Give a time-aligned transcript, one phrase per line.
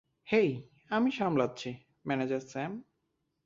[0.27, 0.49] হেই,
[0.89, 1.69] আমি সামলাচ্ছি,
[2.07, 2.71] manager Sam.